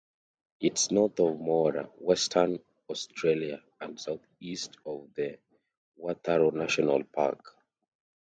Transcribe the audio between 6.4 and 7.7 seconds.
National Park.